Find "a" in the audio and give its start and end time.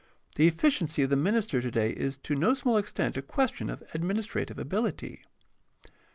3.17-3.21